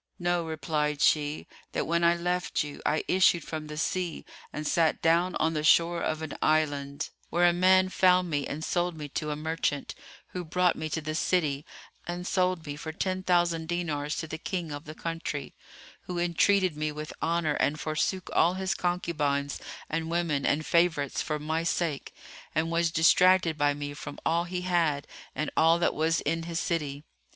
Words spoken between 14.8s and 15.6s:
the country,